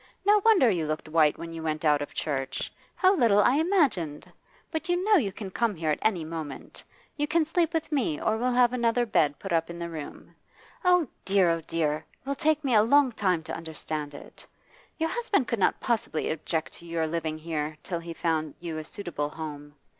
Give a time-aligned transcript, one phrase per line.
[0.25, 2.73] No wonder you looked white when you went out of church.
[2.95, 4.25] How little I imagined!
[4.71, 6.83] But you know you can come here at any moment.
[7.17, 10.33] You can sleep with me, or we'll have another bed put up in the room.
[10.83, 12.03] Oh, dear; oh, dear!
[12.19, 14.43] It will take me a long time to understand it.
[14.97, 18.83] Your husband could not possibly object to your living here till he found you a
[18.83, 19.75] suitable home.